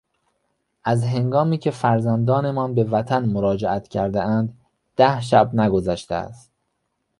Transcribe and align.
از 0.83 1.03
هنگامی 1.03 1.57
که 1.57 1.71
فرزندانمان 1.71 2.75
به 2.75 2.83
وطن 2.83 3.25
مراجعت 3.25 3.87
کردهاند 3.87 4.57
ده 4.95 5.21
شب 5.21 5.55
نگذشته 5.55 6.15
است. 6.15 6.51